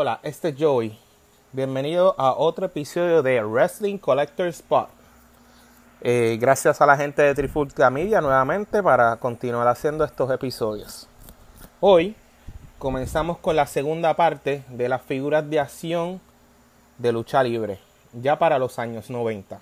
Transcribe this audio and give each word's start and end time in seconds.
Hola, 0.00 0.20
este 0.22 0.50
es 0.50 0.54
Joey. 0.56 0.96
Bienvenido 1.50 2.14
a 2.18 2.32
otro 2.34 2.66
episodio 2.66 3.20
de 3.20 3.42
Wrestling 3.42 3.98
Collector 3.98 4.46
Spot. 4.46 4.88
Eh, 6.02 6.38
gracias 6.40 6.80
a 6.80 6.86
la 6.86 6.96
gente 6.96 7.20
de 7.20 7.34
Trifulca 7.34 7.90
Media 7.90 8.20
nuevamente 8.20 8.80
para 8.80 9.16
continuar 9.16 9.66
haciendo 9.66 10.04
estos 10.04 10.30
episodios. 10.30 11.08
Hoy 11.80 12.14
comenzamos 12.78 13.38
con 13.38 13.56
la 13.56 13.66
segunda 13.66 14.14
parte 14.14 14.62
de 14.68 14.88
las 14.88 15.02
figuras 15.02 15.50
de 15.50 15.58
acción 15.58 16.20
de 16.98 17.10
lucha 17.10 17.42
libre, 17.42 17.80
ya 18.12 18.38
para 18.38 18.60
los 18.60 18.78
años 18.78 19.10
90. 19.10 19.58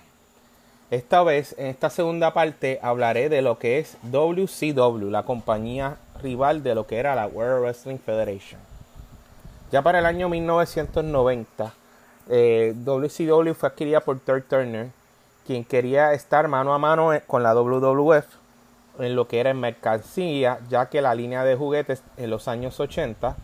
Esta 0.91 1.23
vez, 1.23 1.55
en 1.57 1.65
esta 1.65 1.89
segunda 1.89 2.35
parte, 2.35 2.77
hablaré 2.83 3.29
de 3.29 3.41
lo 3.41 3.57
que 3.57 3.79
es 3.79 3.97
WCW, 4.03 5.09
la 5.09 5.23
compañía 5.23 5.97
rival 6.21 6.61
de 6.61 6.75
lo 6.75 6.85
que 6.85 6.97
era 6.97 7.15
la 7.15 7.25
World 7.25 7.63
Wrestling 7.63 7.97
Federation. 7.97 8.76
Ya 9.71 9.81
para 9.81 9.99
el 9.99 10.05
año 10.05 10.29
1990, 10.29 11.73
eh, 12.29 12.73
WCW 12.75 13.53
fue 13.53 13.69
adquirida 13.69 13.99
por 13.99 14.19
Turk 14.19 14.47
Turner, 14.47 14.89
quien 15.45 15.65
quería 15.65 16.13
estar 16.13 16.47
mano 16.47 16.73
a 16.73 16.77
mano 16.77 17.11
con 17.27 17.43
la 17.43 17.53
WWF 17.53 18.25
en 18.99 19.15
lo 19.15 19.27
que 19.27 19.39
era 19.39 19.49
en 19.49 19.59
mercancía, 19.59 20.59
ya 20.69 20.87
que 20.87 21.01
la 21.01 21.13
línea 21.15 21.43
de 21.43 21.55
juguetes 21.55 22.01
en 22.17 22.29
los 22.29 22.47
años 22.47 22.79
80 22.79 23.35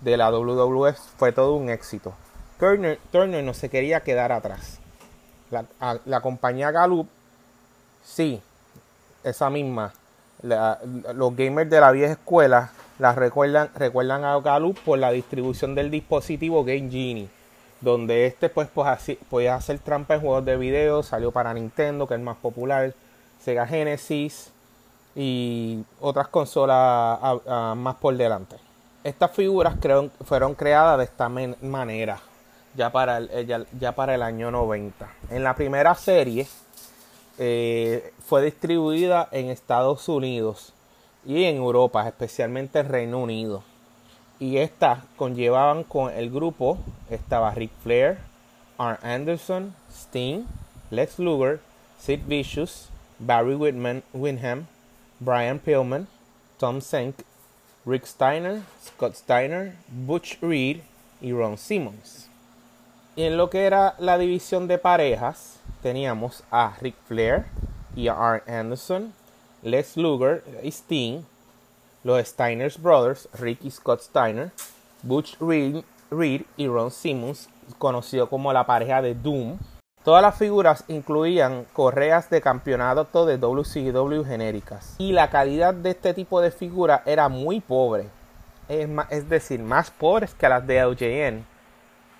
de 0.00 0.16
la 0.16 0.30
WWF 0.30 0.98
fue 1.16 1.32
todo 1.32 1.54
un 1.54 1.68
éxito. 1.68 2.14
Turner, 2.58 2.98
Turner 3.12 3.44
no 3.44 3.52
se 3.52 3.68
quería 3.68 4.00
quedar 4.00 4.32
atrás. 4.32 4.78
La, 5.50 6.20
compañía 6.20 6.70
Gallup, 6.70 7.08
sí, 8.04 8.40
esa 9.22 9.50
misma. 9.50 9.92
los 10.42 11.36
gamers 11.36 11.70
de 11.70 11.80
la 11.80 11.92
vieja 11.92 12.12
escuela 12.12 12.70
la 12.98 13.12
recuerdan, 13.12 13.70
recuerdan 13.74 14.24
a 14.24 14.38
Gallup 14.40 14.78
por 14.80 14.98
la 14.98 15.10
distribución 15.10 15.74
del 15.74 15.90
dispositivo 15.90 16.64
Game 16.64 16.90
Genie, 16.90 17.28
donde 17.80 18.26
este 18.26 18.48
pues, 18.48 18.68
pues 18.72 18.88
así, 18.88 19.18
podía 19.28 19.54
hacer 19.54 19.78
trampa 19.78 20.14
en 20.14 20.20
juegos 20.20 20.44
de 20.44 20.56
video, 20.56 21.02
salió 21.02 21.30
para 21.30 21.52
Nintendo, 21.54 22.06
que 22.06 22.14
es 22.14 22.20
más 22.20 22.36
popular, 22.36 22.94
Sega 23.40 23.66
Genesis 23.66 24.50
y 25.14 25.84
otras 26.00 26.28
consolas 26.28 27.18
más 27.76 27.96
por 27.96 28.16
delante. 28.16 28.56
Estas 29.04 29.30
figuras 29.30 29.74
fueron 30.24 30.54
creadas 30.54 30.98
de 30.98 31.04
esta 31.04 31.28
manera 31.28 32.20
ya 32.76 32.90
para 32.90 33.18
el, 33.18 33.66
ya, 33.78 33.92
para 33.92 34.14
el 34.14 34.22
año 34.22 34.50
90. 34.50 35.08
En 35.30 35.42
la 35.42 35.54
primera 35.54 35.94
serie 35.94 36.46
eh, 37.38 38.12
fue 38.24 38.42
distribuida 38.42 39.28
en 39.32 39.46
Estados 39.50 40.08
Unidos 40.08 40.72
y 41.26 41.44
en 41.44 41.56
Europa, 41.56 42.06
especialmente 42.06 42.78
en 42.78 42.88
Reino 42.88 43.18
Unido. 43.18 43.62
Y 44.38 44.58
estas 44.58 45.00
conllevaban 45.16 45.82
con 45.82 46.12
el 46.12 46.30
grupo, 46.30 46.78
estaba 47.10 47.52
Ric 47.52 47.72
Flair, 47.82 48.18
Arn 48.78 48.98
Anderson, 49.02 49.74
Sting, 49.90 50.44
Lex 50.90 51.18
Luger, 51.18 51.60
Sid 51.98 52.20
Vicious, 52.26 52.88
Barry 53.18 53.54
Whitman, 53.54 54.02
Winham, 54.12 54.66
Brian 55.18 55.58
Pillman, 55.58 56.06
Tom 56.58 56.80
Senk, 56.80 57.16
Rick 57.84 58.06
Steiner, 58.06 58.62
Scott 58.82 59.14
Steiner, 59.14 59.74
Butch 59.88 60.38
Reed 60.40 60.80
y 61.20 61.32
Ron 61.32 61.56
Simmons. 61.56 62.28
Y 63.16 63.22
en 63.22 63.36
lo 63.36 63.48
que 63.48 63.64
era 63.64 63.94
la 63.98 64.18
división 64.18 64.68
de 64.68 64.78
parejas, 64.78 65.58
teníamos 65.82 66.44
a 66.50 66.76
Ric 66.80 66.94
Flair 67.08 67.46
y 67.96 68.08
a 68.08 68.12
Arn 68.12 68.42
Anderson, 68.46 69.14
Les 69.62 69.96
Luger 69.96 70.44
y 70.62 70.68
Sting, 70.68 71.22
los 72.04 72.26
Steiner's 72.26 72.80
Brothers, 72.80 73.28
Ricky 73.38 73.70
Scott 73.70 74.00
Steiner, 74.00 74.50
Butch 75.02 75.36
Reed, 75.40 76.42
y 76.56 76.68
Ron 76.68 76.90
Simmons, 76.90 77.48
conocido 77.78 78.28
como 78.28 78.52
la 78.52 78.66
pareja 78.66 79.02
de 79.02 79.14
Doom. 79.14 79.58
Todas 80.04 80.22
las 80.22 80.38
figuras 80.38 80.84
incluían 80.86 81.66
correas 81.72 82.30
de 82.30 82.40
campeonato 82.40 83.26
de 83.26 83.38
WCW 83.38 84.24
genéricas. 84.24 84.94
Y 84.98 85.12
la 85.12 85.30
calidad 85.30 85.74
de 85.74 85.90
este 85.90 86.14
tipo 86.14 86.40
de 86.40 86.52
figuras 86.52 87.00
era 87.06 87.28
muy 87.28 87.60
pobre. 87.60 88.08
Es, 88.68 88.88
es 89.10 89.28
decir, 89.28 89.60
más 89.60 89.90
pobres 89.90 90.32
que 90.34 90.48
las 90.48 90.64
de 90.66 90.84
LJN 90.84 91.56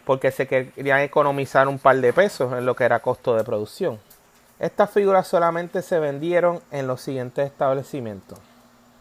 porque 0.06 0.30
se 0.30 0.46
querían 0.46 1.00
economizar 1.00 1.66
un 1.66 1.80
par 1.80 1.96
de 1.96 2.12
pesos 2.12 2.52
en 2.52 2.64
lo 2.64 2.76
que 2.76 2.84
era 2.84 3.00
costo 3.00 3.34
de 3.34 3.42
producción. 3.42 3.98
Estas 4.58 4.90
figuras 4.90 5.28
solamente 5.28 5.82
se 5.82 5.98
vendieron 5.98 6.60
en 6.70 6.86
los 6.86 7.02
siguientes 7.02 7.46
establecimientos. 7.46 8.38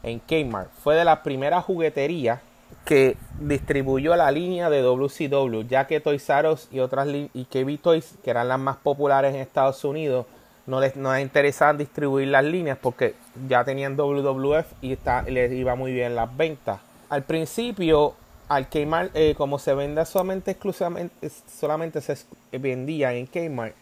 En 0.03 0.19
Kmart 0.19 0.69
fue 0.83 0.95
de 0.95 1.05
la 1.05 1.23
primera 1.23 1.61
juguetería 1.61 2.41
que 2.83 3.17
distribuyó 3.39 4.15
la 4.15 4.31
línea 4.31 4.69
de 4.69 4.81
WCW, 4.81 5.61
ya 5.67 5.87
que 5.87 5.99
Toys 5.99 6.29
R 6.29 6.49
Us 6.49 6.67
y 6.71 6.79
otras 6.79 7.07
y 7.07 7.45
KB 7.45 7.81
Toys, 7.81 8.15
que 8.23 8.29
eran 8.29 8.47
las 8.47 8.59
más 8.59 8.77
populares 8.77 9.33
en 9.33 9.39
Estados 9.39 9.83
Unidos, 9.83 10.25
no 10.67 10.79
les, 10.79 10.95
no 10.95 11.13
les 11.13 11.21
interesaban 11.21 11.77
distribuir 11.77 12.27
las 12.27 12.43
líneas 12.43 12.77
porque 12.79 13.15
ya 13.47 13.63
tenían 13.63 13.95
WWF 13.95 14.65
y 14.81 14.97
les 15.27 15.51
iba 15.51 15.75
muy 15.75 15.93
bien 15.93 16.15
las 16.15 16.35
ventas. 16.35 16.79
Al 17.09 17.23
principio 17.23 18.13
al 18.49 18.67
Kmart, 18.67 19.11
eh, 19.15 19.35
como 19.37 19.57
se 19.57 19.73
vende 19.73 20.05
solamente 20.05 20.51
exclusivamente, 20.51 21.29
solamente 21.29 22.01
se 22.01 22.17
vendía 22.51 23.13
en 23.13 23.25
Kmart, 23.27 23.73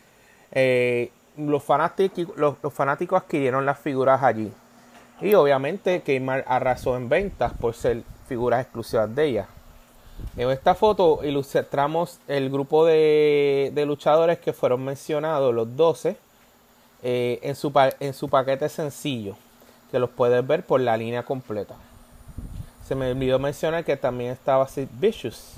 eh, 0.51 1.11
los, 1.37 1.63
fanáticos, 1.63 2.35
los, 2.37 2.57
fanáticos 2.73 3.21
adquirieron 3.21 3.65
las 3.65 3.79
figuras 3.79 4.21
allí. 4.23 4.51
Y 5.21 5.33
obviamente 5.35 6.01
Kmart 6.01 6.45
arrasó 6.47 6.97
en 6.97 7.09
ventas 7.09 7.53
por 7.53 7.73
ser 7.73 8.03
figuras 8.27 8.61
exclusivas 8.61 9.13
de 9.13 9.25
ella. 9.25 9.47
En 10.37 10.49
esta 10.49 10.75
foto 10.75 11.19
ilustramos 11.23 12.19
el 12.27 12.49
grupo 12.49 12.85
de, 12.85 13.71
luchadores 13.85 14.39
que 14.39 14.53
fueron 14.53 14.83
mencionados, 14.83 15.53
los 15.53 15.75
12, 15.75 16.17
eh, 17.03 17.39
en, 17.41 17.55
su, 17.55 17.71
en 17.99 18.13
su 18.13 18.29
paquete 18.29 18.69
sencillo, 18.69 19.35
que 19.91 19.99
los 19.99 20.09
puedes 20.09 20.45
ver 20.45 20.65
por 20.65 20.81
la 20.81 20.95
línea 20.97 21.23
completa. 21.23 21.75
Se 22.85 22.95
me 22.95 23.11
olvidó 23.11 23.39
mencionar 23.39 23.83
que 23.85 23.97
también 23.97 24.31
estaba 24.31 24.67
Sid 24.67 24.87
Vicious 24.99 25.55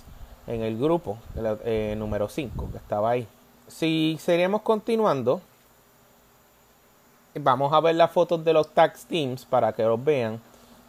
en 0.48 0.62
el 0.62 0.78
grupo 0.78 1.18
eh, 1.36 1.96
número 1.98 2.30
5, 2.30 2.70
que 2.72 2.78
estaba 2.78 3.12
ahí. 3.12 3.28
Si 3.68 4.18
seguimos 4.20 4.62
continuando, 4.62 5.42
vamos 7.40 7.74
a 7.74 7.80
ver 7.80 7.96
las 7.96 8.12
fotos 8.12 8.44
de 8.44 8.54
los 8.54 8.70
tag 8.70 8.94
teams 9.08 9.46
para 9.46 9.74
que 9.74 9.84
los 9.84 10.04
vean. 10.04 10.40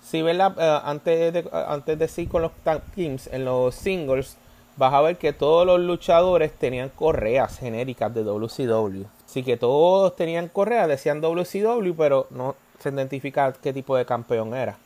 Si 0.02 0.22
ven 0.22 0.38
la, 0.38 0.82
antes, 0.84 1.32
de, 1.32 1.48
antes 1.52 1.98
de 1.98 2.08
seguir 2.08 2.30
con 2.30 2.42
los 2.42 2.52
tag 2.62 2.82
teams, 2.94 3.28
en 3.32 3.44
los 3.44 3.74
singles, 3.74 4.36
vas 4.76 4.92
a 4.92 5.00
ver 5.00 5.16
que 5.16 5.32
todos 5.32 5.66
los 5.66 5.80
luchadores 5.80 6.52
tenían 6.52 6.90
correas 6.90 7.58
genéricas 7.58 8.14
de 8.14 8.22
WCW. 8.22 9.04
Así 9.24 9.42
que 9.42 9.56
todos 9.56 10.14
tenían 10.14 10.48
correas, 10.48 10.88
decían 10.88 11.20
WCW, 11.20 11.94
pero 11.96 12.26
no 12.30 12.54
se 12.78 12.90
identifica 12.90 13.52
qué 13.52 13.72
tipo 13.72 13.96
de 13.96 14.06
campeón 14.06 14.54
era. 14.54 14.76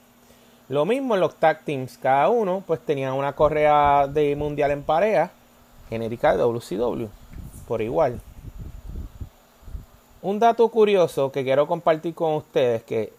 Lo 0.69 0.87
mismo 0.87 1.15
en 1.15 1.21
los 1.21 1.35
tag 1.35 1.65
teams, 1.65 1.99
cada 1.99 2.29
uno 2.29 2.63
pues 2.67 2.81
tenía 2.81 3.13
una 3.13 3.33
correa 3.33 4.07
de 4.07 4.37
mundial 4.37 4.71
en 4.71 4.85
pareja 4.85 5.33
genérica 5.89 6.37
de 6.37 6.39
WCW, 6.39 7.09
por 7.67 7.83
igual. 7.83 8.21
Un 10.23 10.39
dato 10.39 10.69
curioso 10.69 11.33
que 11.33 11.45
quiero 11.45 11.67
compartir 11.67 12.15
con 12.15 12.35
ustedes 12.35 12.83
que 12.83 13.13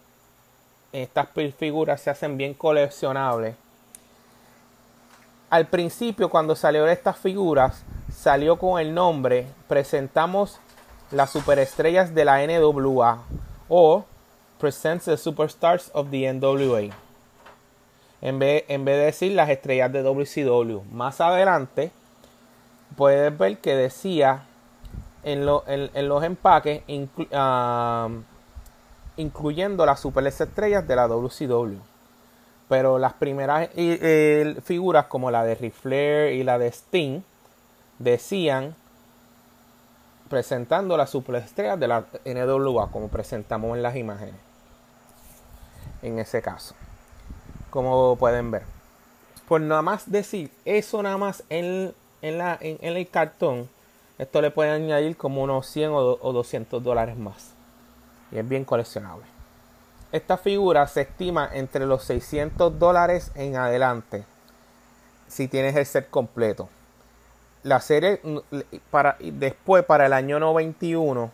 estas 0.92 1.28
figuras 1.58 2.00
se 2.00 2.10
hacen 2.10 2.36
bien 2.36 2.54
coleccionables. 2.54 3.56
Al 5.50 5.66
principio 5.66 6.30
cuando 6.30 6.54
salieron 6.54 6.88
estas 6.88 7.16
figuras 7.18 7.82
salió 8.14 8.58
con 8.58 8.80
el 8.80 8.94
nombre 8.94 9.46
presentamos 9.68 10.60
las 11.10 11.30
superestrellas 11.30 12.14
de 12.14 12.24
la 12.24 12.46
NWA 12.46 13.22
o 13.68 14.04
Presents 14.58 15.06
the 15.06 15.16
Superstars 15.16 15.90
of 15.94 16.10
the 16.10 16.32
NWA 16.32 16.94
en 18.20 18.38
vez, 18.38 18.64
de 18.68 18.96
decir 18.96 19.32
las 19.32 19.50
estrellas 19.50 19.92
de 19.92 20.02
WCW. 20.02 20.82
Más 20.92 21.20
adelante 21.20 21.90
puedes 22.96 23.36
ver 23.36 23.58
que 23.58 23.74
decía 23.74 24.44
en, 25.24 25.46
los 25.46 26.24
empaques 26.24 26.82
incluyendo 29.16 29.86
las 29.86 30.00
super 30.00 30.26
estrellas 30.26 30.86
de 30.86 30.96
la 30.96 31.06
WCW. 31.06 31.78
Pero 32.68 32.98
las 32.98 33.12
primeras 33.14 33.68
figuras 34.64 35.06
como 35.06 35.30
la 35.30 35.44
de 35.44 35.54
Ric 35.54 35.74
y 35.84 36.42
la 36.42 36.58
de 36.58 36.68
Sting 36.68 37.20
decían 37.98 38.74
presentando 40.28 40.96
las 40.96 41.10
superestrellas 41.10 41.78
de 41.78 41.88
la 41.88 42.04
NWA 42.24 42.90
como 42.90 43.08
presentamos 43.08 43.76
en 43.76 43.82
las 43.82 43.96
imágenes. 43.96 44.40
En 46.00 46.18
ese 46.18 46.40
caso 46.40 46.74
como 47.72 48.16
pueden 48.16 48.50
ver. 48.50 48.62
Por 49.48 49.60
nada 49.62 49.82
más 49.82 50.08
decir 50.10 50.52
eso 50.64 51.02
nada 51.02 51.16
más 51.16 51.42
en, 51.48 51.94
el 52.20 53.08
cartón, 53.10 53.68
esto 54.22 54.40
le 54.40 54.52
puede 54.52 54.70
añadir 54.70 55.16
como 55.16 55.42
unos 55.42 55.66
100 55.66 55.90
o, 55.94 56.32
200 56.32 56.80
dólares 56.80 57.16
más. 57.16 57.54
Y 58.30 58.38
es 58.38 58.48
bien 58.48 58.64
coleccionable. 58.64 59.24
Esta 60.12 60.36
figura 60.36 60.86
se 60.86 61.00
estima 61.00 61.50
entre 61.52 61.86
los 61.86 62.04
600 62.04 62.78
dólares 62.78 63.32
en 63.34 63.56
adelante. 63.56 64.24
si 65.26 65.48
tienes 65.48 65.74
el 65.74 65.86
set 65.86 66.08
completo. 66.08 66.68
La 67.64 67.80
serie, 67.80 68.20
para, 68.92 69.16
después, 69.18 69.84
para 69.84 70.06
el 70.06 70.12
año 70.12 70.38
91, 70.38 71.32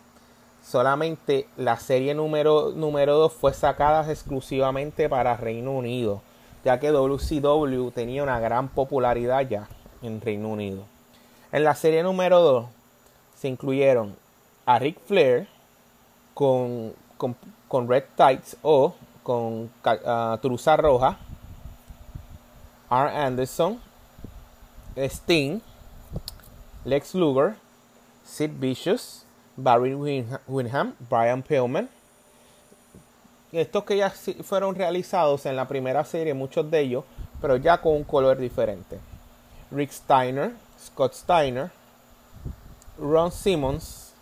solamente 0.65 1.47
la 1.59 1.79
serie 1.79 2.15
número, 2.15 2.71
número 2.71 3.17
2 3.17 3.33
fue 3.35 3.53
sacada 3.53 4.11
exclusivamente 4.11 5.11
para 5.11 5.37
Reino 5.37 5.73
Unido, 5.73 6.23
ya 6.65 6.81
que 6.81 6.91
WCW 6.91 7.91
tenía 7.91 8.23
una 8.23 8.41
gran 8.41 8.69
popularidad 8.69 9.47
ya 9.47 9.69
en 10.01 10.23
Reino 10.23 10.49
Unido. 10.49 10.85
En 11.51 11.65
la 11.65 11.75
serie 11.75 12.03
número 12.03 12.41
2 12.41 12.78
se 13.39 13.49
incluyeron 13.49 14.17
a 14.67 14.79
Ric 14.79 14.99
Flair 15.07 15.47
con, 16.35 16.93
con, 17.17 17.89
Red 17.89 18.05
Tights 18.17 18.57
o 18.63 18.95
con 19.23 19.71
uh, 19.85 20.39
Truza 20.39 20.77
Roja, 20.77 21.19
R. 22.91 23.11
Anderson, 23.17 23.81
Sting, 24.97 25.61
Lex 26.85 27.15
Luger, 27.15 27.57
Sid 28.25 28.51
Vicious, 28.59 29.25
Barry 29.57 29.95
Winham, 29.95 30.95
Brian 31.09 31.43
Pillman. 31.43 31.89
Estos 33.53 33.85
que 33.85 33.97
ya 33.97 34.11
fueron 34.43 34.75
realizados 34.75 35.47
en 35.47 35.57
la 35.57 35.67
primera 35.67 36.05
serie, 36.05 36.35
muchos 36.35 36.71
de 36.71 36.81
ellos, 36.81 37.05
pero 37.41 37.57
ya 37.57 37.81
con 37.81 37.95
un 37.95 38.05
color 38.05 38.37
diferente. 38.37 38.99
Rick 39.71 39.93
Steiner, 39.93 40.53
Scott 40.79 41.15
Steiner, 41.15 41.71
Ron 43.01 43.33
Simmons 43.33 44.13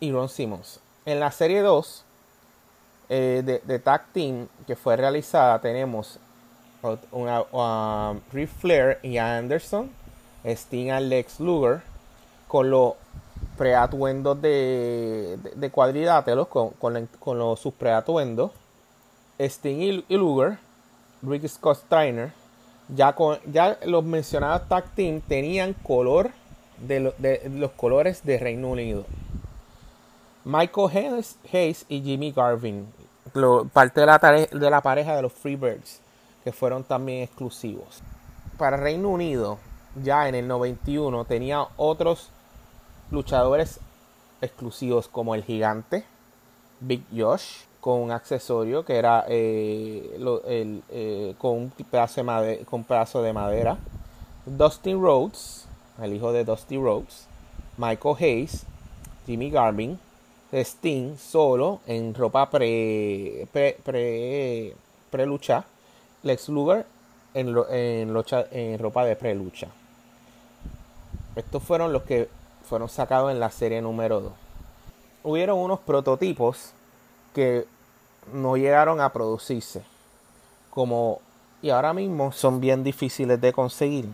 y 0.00 0.12
Ron 0.12 0.28
Simmons. 0.28 0.80
En 1.04 1.20
la 1.20 1.30
serie 1.30 1.62
2 1.62 2.04
eh, 3.08 3.42
de, 3.44 3.60
de, 3.64 3.78
Tag 3.78 4.06
Team 4.12 4.48
que 4.66 4.76
fue 4.76 4.96
realizada 4.96 5.58
tenemos 5.60 6.18
una, 7.10 8.14
Rick 8.32 8.50
Flair 8.50 8.98
y 9.02 9.18
Anderson, 9.18 9.90
Sting 10.44 10.88
y 10.88 11.00
Lex 11.00 11.40
Luger, 11.40 11.82
con 12.46 12.70
los 12.70 12.94
preatuendos 13.56 14.40
de, 14.40 15.38
de, 15.54 15.70
cuadriláteros, 15.70 16.48
con, 16.48 16.70
con, 16.70 17.38
los, 17.38 17.60
sus 17.60 17.74
preatuendos, 17.74 18.52
Sting 19.38 20.04
y, 20.08 20.16
Luger, 20.16 20.58
Rick 21.22 21.48
Scott 21.48 21.78
Steiner, 21.78 22.32
ya, 22.88 23.14
con, 23.14 23.38
ya 23.50 23.78
los 23.84 24.04
mencionados 24.04 24.68
tag 24.68 24.94
team 24.94 25.20
tenían 25.20 25.74
color 25.74 26.30
de, 26.80 27.50
los 27.50 27.70
colores 27.72 28.22
de 28.24 28.38
Reino 28.38 28.68
Unido. 28.68 29.04
Michael 30.44 31.22
Hayes, 31.52 31.84
y 31.88 32.00
Jimmy 32.00 32.32
Garvin, 32.32 32.86
parte 33.72 34.00
de 34.00 34.06
la, 34.06 34.18
de 34.18 34.70
la 34.70 34.80
pareja 34.80 35.16
de 35.16 35.22
los 35.22 35.32
Freebirds, 35.32 36.00
que 36.44 36.52
fueron 36.52 36.84
también 36.84 37.22
exclusivos. 37.22 38.02
Para 38.56 38.76
Reino 38.76 39.10
Unido, 39.10 39.58
ya 40.02 40.28
en 40.28 40.34
el 40.34 40.48
91 40.48 41.24
tenía 41.24 41.66
otros 41.76 42.30
luchadores 43.10 43.80
exclusivos 44.40 45.08
como 45.08 45.34
el 45.34 45.44
gigante, 45.44 46.04
Big 46.80 47.04
Josh, 47.14 47.64
con 47.80 48.00
un 48.00 48.10
accesorio 48.10 48.84
que 48.84 48.96
era 48.96 49.24
eh, 49.28 50.18
eh, 50.90 51.34
con, 51.38 51.52
un 51.52 51.72
de 51.76 52.64
con 52.68 52.84
pedazo 52.84 53.22
de 53.22 53.32
madera. 53.32 53.78
Dustin 54.46 55.00
Rhodes, 55.00 55.67
el 56.02 56.14
hijo 56.14 56.32
de 56.32 56.44
Dusty 56.44 56.76
Rhodes. 56.76 57.26
Michael 57.76 58.16
Hayes, 58.18 58.64
Jimmy 59.26 59.50
Garvin, 59.50 59.98
Sting 60.52 61.16
solo 61.16 61.80
en 61.86 62.14
ropa 62.14 62.48
pre, 62.50 63.46
pre, 63.52 63.78
pre, 65.10 65.26
lucha. 65.26 65.64
Lex 66.22 66.48
Luger 66.48 66.84
en, 67.34 67.56
en, 67.70 68.24
en 68.50 68.78
ropa 68.78 69.04
de 69.04 69.16
pre 69.16 69.34
lucha. 69.34 69.68
Estos 71.36 71.62
fueron 71.62 71.92
los 71.92 72.02
que 72.02 72.28
fueron 72.68 72.88
sacados 72.88 73.30
en 73.30 73.38
la 73.38 73.50
serie 73.50 73.80
número 73.80 74.20
2. 74.20 74.32
Hubieron 75.22 75.58
unos 75.58 75.78
prototipos 75.80 76.72
que 77.34 77.66
no 78.32 78.56
llegaron 78.56 79.00
a 79.00 79.12
producirse. 79.12 79.82
Como 80.70 81.20
y 81.60 81.70
ahora 81.70 81.92
mismo 81.92 82.32
son 82.32 82.60
bien 82.60 82.84
difíciles 82.84 83.40
de 83.40 83.52
conseguir. 83.52 84.08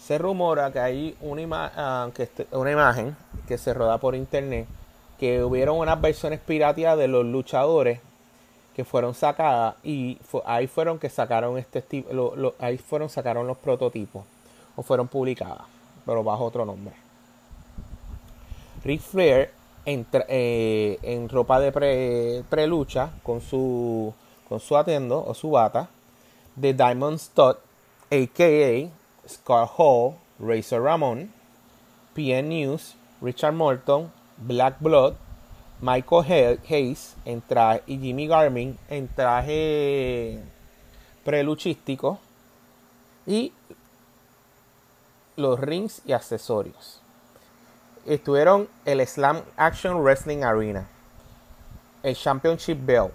Se 0.00 0.18
rumora 0.18 0.72
que 0.72 0.80
hay 0.80 1.16
una, 1.20 1.72
ah, 1.76 2.10
este, 2.16 2.46
una 2.52 2.72
imagen 2.72 3.16
que 3.46 3.58
se 3.58 3.74
roda 3.74 3.98
por 3.98 4.14
internet 4.14 4.66
que 5.18 5.44
hubieron 5.44 5.76
unas 5.76 6.00
versiones 6.00 6.40
pirateadas 6.40 6.98
de 6.98 7.06
los 7.06 7.26
luchadores 7.26 8.00
que 8.74 8.84
fueron 8.86 9.14
sacadas 9.14 9.74
y 9.84 10.18
ahí 10.46 10.66
fueron 10.66 10.98
que 10.98 11.10
sacaron 11.10 11.58
este 11.58 11.82
tipo, 11.82 12.08
ahí 12.58 12.78
fueron 12.78 13.10
sacaron 13.10 13.46
los 13.46 13.58
prototipos 13.58 14.24
o 14.76 14.82
fueron 14.82 15.08
publicadas, 15.08 15.66
pero 16.06 16.24
bajo 16.24 16.44
otro 16.44 16.64
nombre. 16.64 16.94
Ric 18.82 19.02
Flair 19.02 19.50
eh, 19.84 20.98
en 21.02 21.28
ropa 21.28 21.60
de 21.60 21.72
pre, 21.72 22.66
lucha 22.66 23.10
con 23.22 23.40
su 23.40 24.14
con 24.48 24.58
su 24.60 24.76
atendo 24.76 25.22
o 25.24 25.34
su 25.34 25.50
bata 25.50 25.88
de 26.56 26.72
Diamond 26.72 27.18
Stud, 27.18 27.56
a.k.a. 28.10 28.99
Scott 29.30 29.70
Hall, 29.76 30.16
Razor 30.38 30.82
Ramon, 30.82 31.32
PN 32.14 32.48
News, 32.48 32.94
Richard 33.20 33.54
Morton, 33.54 34.10
Black 34.38 34.80
Blood, 34.80 35.14
Michael 35.80 36.58
Hayes 36.68 37.16
en 37.24 37.40
traje, 37.40 37.82
y 37.86 37.98
Jimmy 37.98 38.26
Garmin 38.26 38.78
en 38.88 39.08
traje 39.08 40.42
preluchístico 41.24 42.18
y 43.26 43.52
los 45.36 45.60
rings 45.60 46.02
y 46.04 46.12
accesorios. 46.12 47.00
Estuvieron 48.06 48.68
el 48.84 49.06
Slam 49.06 49.42
Action 49.56 50.02
Wrestling 50.02 50.42
Arena, 50.42 50.88
el 52.02 52.16
Championship 52.16 52.78
Belt, 52.84 53.14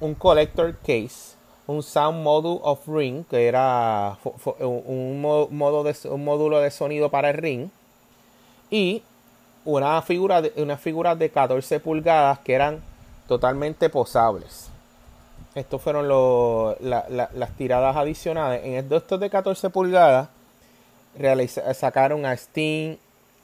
un 0.00 0.14
Collector 0.14 0.76
Case, 0.78 1.37
un 1.68 1.82
Sound 1.82 2.22
Module 2.22 2.60
of 2.62 2.80
Ring, 2.88 3.24
que 3.24 3.46
era 3.46 4.18
un, 4.58 5.20
modo 5.20 5.84
de, 5.84 5.94
un 6.08 6.24
módulo 6.24 6.60
de 6.60 6.70
sonido 6.70 7.10
para 7.10 7.30
el 7.30 7.36
ring, 7.36 7.68
y 8.70 9.02
una 9.66 10.00
figura 10.00 10.40
de, 10.40 10.52
una 10.56 10.78
figura 10.78 11.14
de 11.14 11.30
14 11.30 11.78
pulgadas 11.80 12.38
que 12.38 12.54
eran 12.54 12.80
totalmente 13.28 13.90
posables. 13.90 14.70
Estos 15.54 15.82
fueron 15.82 16.08
las 16.08 17.50
tiradas 17.58 17.96
adicionales. 17.96 18.62
En 18.64 18.92
estos 18.92 19.20
de 19.20 19.28
14 19.28 19.68
pulgadas 19.68 20.28
sacaron 21.74 22.24
a 22.24 22.32
Sting, 22.32 22.96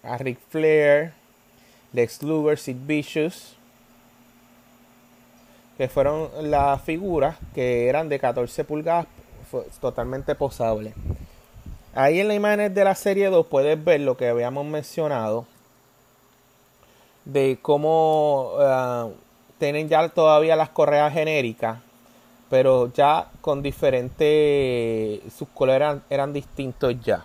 a 0.02 0.16
Ric 0.16 0.38
Flair, 0.48 1.12
Lex 1.92 2.22
Luger, 2.22 2.56
Sid 2.56 2.76
Vicious, 2.86 3.53
que 5.76 5.88
fueron 5.88 6.28
las 6.42 6.80
figuras 6.82 7.36
que 7.54 7.88
eran 7.88 8.08
de 8.08 8.18
14 8.18 8.64
pulgadas 8.64 9.06
totalmente 9.80 10.34
posables. 10.34 10.94
Ahí 11.94 12.20
en 12.20 12.28
la 12.28 12.34
imagen 12.34 12.74
de 12.74 12.84
la 12.84 12.94
serie 12.94 13.30
2 13.30 13.46
puedes 13.46 13.82
ver 13.82 14.00
lo 14.00 14.16
que 14.16 14.28
habíamos 14.28 14.66
mencionado 14.66 15.46
de 17.24 17.58
cómo 17.62 18.52
uh, 18.56 19.12
tienen 19.58 19.88
ya 19.88 20.08
todavía 20.08 20.56
las 20.56 20.70
correas 20.70 21.12
genéricas, 21.12 21.78
pero 22.50 22.92
ya 22.92 23.28
con 23.40 23.62
diferentes, 23.62 25.20
sus 25.32 25.48
colores 25.48 26.00
eran, 26.10 26.32
distintos 26.32 26.94
ya. 27.02 27.24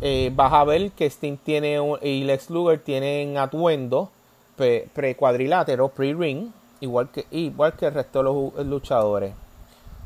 Eh, 0.00 0.30
vas 0.34 0.52
a 0.52 0.64
ver 0.64 0.90
que 0.92 1.08
Steam 1.08 1.36
tiene 1.36 1.78
y 2.02 2.24
Lex 2.24 2.50
Luger 2.50 2.80
tienen 2.80 3.38
atuendo 3.38 4.10
pre-cuadrilátero, 4.56 5.88
pre-ring, 5.88 6.52
igual 6.82 7.10
que, 7.10 7.26
igual 7.30 7.72
que 7.72 7.86
el 7.86 7.94
resto 7.94 8.18
de 8.18 8.24
los 8.24 8.66
luchadores. 8.66 9.34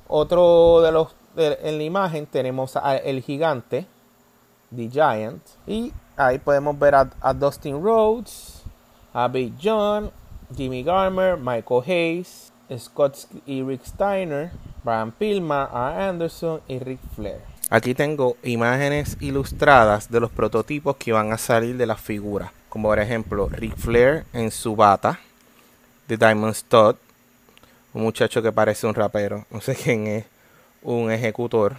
Otro 0.07 0.81
de 0.81 0.93
los 0.93 1.09
en 1.37 1.77
la 1.77 1.85
imagen 1.85 2.25
tenemos 2.25 2.77
al 2.77 3.21
gigante, 3.21 3.87
The 4.75 4.89
Giant, 4.89 5.43
y 5.67 5.93
Ahí 6.19 6.39
podemos 6.39 6.79
ver 6.79 6.95
a, 6.95 7.35
Dustin 7.35 7.83
Rhodes, 7.83 8.63
a 9.13 9.29
Big 9.29 9.53
John, 9.63 10.11
Jimmy 10.57 10.83
Garmer, 10.83 11.37
Michael 11.37 11.83
Hayes, 11.87 12.51
Scott 12.79 13.19
y 13.45 13.63
Rick 13.63 13.85
Steiner, 13.85 14.51
Brian 14.83 15.13
Pillman, 15.13 15.69
A. 15.71 16.09
Anderson 16.09 16.63
y 16.69 16.79
Rick 16.79 17.01
Flair. 17.15 17.43
Aquí 17.69 17.95
tengo 17.95 18.39
imágenes 18.43 19.19
ilustradas 19.21 20.11
de 20.11 20.21
los 20.21 20.31
prototipos 20.31 20.97
que 20.97 21.13
van 21.13 21.35
a 21.35 21.39
salir 21.39 21.77
de 21.77 21.85
las 21.85 22.01
figuras. 22.01 22.51
Como 22.71 22.89
por 22.89 22.99
ejemplo 22.99 23.51
Rick 23.51 23.77
Flair 23.77 24.25
en 24.33 24.51
su 24.51 24.75
bata 24.75 25.21
de 26.09 26.17
Diamond 26.17 26.55
Stud. 26.55 26.97
Un 27.93 28.03
muchacho 28.03 28.43
que 28.43 28.53
parece 28.53 28.87
un 28.87 28.95
rapero. 28.95 29.45
No 29.51 29.61
sé 29.61 29.75
quién 29.83 30.07
es. 30.07 30.25
Un 30.83 31.11
ejecutor. 31.11 31.77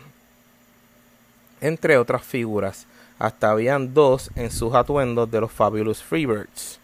Entre 1.61 1.97
otras 1.97 2.23
figuras 2.23 2.87
hasta 3.19 3.51
habían 3.51 3.93
dos 3.93 4.29
en 4.35 4.51
sus 4.51 4.73
atuendos 4.73 5.29
de 5.29 5.41
los 5.41 5.51
Fabulous 5.51 6.03
Freebirds. 6.03 6.79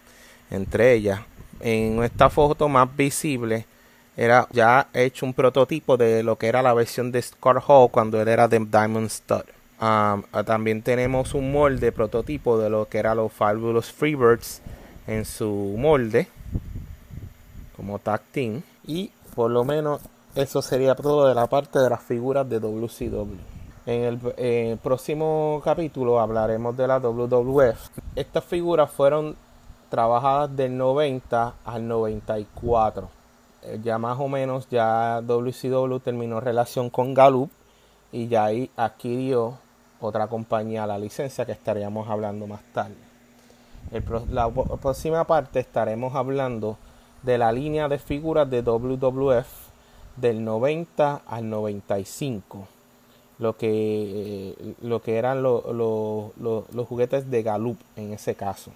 Entre 0.50 0.94
ellas, 0.94 1.22
en 1.60 2.04
esta 2.04 2.30
foto 2.30 2.68
más 2.68 2.96
visible, 2.96 3.66
era 4.16 4.48
ya 4.52 4.88
hecho 4.94 5.26
un 5.26 5.34
prototipo 5.34 5.98
de 5.98 6.24
lo 6.24 6.38
que 6.38 6.48
era 6.48 6.62
la 6.62 6.74
versión 6.74 7.12
de 7.12 7.22
Scott 7.22 7.64
Hall 7.68 7.90
cuando 7.90 8.22
él 8.22 8.28
era 8.28 8.48
de 8.48 8.60
Diamond 8.60 9.10
Stud. 9.10 9.44
Um, 9.82 10.24
también 10.46 10.82
tenemos 10.82 11.34
un 11.34 11.52
molde 11.52 11.92
prototipo 11.92 12.58
de 12.58 12.70
lo 12.70 12.88
que 12.88 13.00
era 13.00 13.16
los 13.16 13.32
Fabulous 13.32 13.92
Freebirds 13.92 14.62
en 15.08 15.26
su 15.26 15.76
molde 15.78 16.28
como 17.84 18.00
tag 18.00 18.22
team 18.32 18.62
y 18.88 19.12
por 19.36 19.52
lo 19.52 19.66
menos 19.66 20.00
eso 20.36 20.62
sería 20.62 20.96
todo 20.96 21.28
de 21.28 21.36
la 21.36 21.48
parte 21.48 21.80
de 21.80 21.90
las 21.90 22.02
figuras 22.02 22.48
de 22.48 22.62
WCW. 22.62 23.36
En 23.86 24.20
el, 24.38 24.78
próximo 24.78 25.62
capítulo 25.66 26.22
hablaremos 26.22 26.78
de 26.78 26.88
la 26.88 27.00
WWF. 27.00 27.90
Estas 28.16 28.46
figuras 28.46 28.90
fueron 28.90 29.36
trabajadas 29.90 30.56
del 30.56 30.78
90 30.78 31.56
al 31.66 31.86
94. 31.86 33.10
Eh, 33.64 33.80
ya 33.84 33.98
más 33.98 34.18
o 34.18 34.30
menos 34.30 34.70
ya 34.70 35.20
WCW 35.22 36.00
terminó 36.00 36.40
relación 36.40 36.90
con 36.90 37.14
Gallup 37.14 37.52
y 38.14 38.30
ya 38.30 38.46
ahí 38.46 38.72
adquirió 38.78 39.58
otra 40.00 40.28
compañía 40.28 40.88
la 40.88 40.98
licencia 40.98 41.46
que 41.46 41.52
estaríamos 41.52 42.10
hablando 42.10 42.48
más 42.48 42.62
tarde. 42.72 42.96
La 44.30 44.50
próxima 44.50 45.26
parte 45.26 45.60
estaremos 45.60 46.16
hablando 46.16 46.78
de 47.24 47.38
la 47.38 47.52
línea 47.52 47.88
de 47.88 47.98
figuras 47.98 48.50
de 48.50 48.62
WWF 48.62 49.48
del 50.18 50.44
90 50.44 51.22
al 51.26 51.50
95 51.50 52.68
lo 53.40 53.58
que 53.58 54.56
eh, 54.58 54.76
lo 54.82 55.02
que 55.02 55.18
eran 55.18 55.42
los 55.42 56.88
juguetes 56.88 57.30
de 57.30 57.44
Gallup 57.44 57.78
en 57.96 58.14
ese 58.14 58.36
caso. 58.36 58.72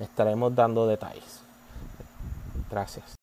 Estaremos 0.00 0.54
dando 0.54 0.86
detalles. 0.86 1.42
Gracias 2.70 3.21